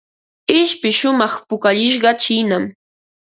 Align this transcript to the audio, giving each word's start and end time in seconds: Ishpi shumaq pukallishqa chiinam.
Ishpi 0.59 0.89
shumaq 0.99 1.33
pukallishqa 1.47 2.11
chiinam. 2.21 2.63